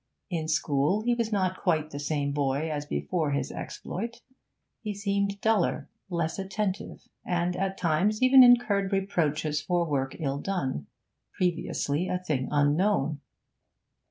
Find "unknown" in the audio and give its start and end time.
12.49-13.21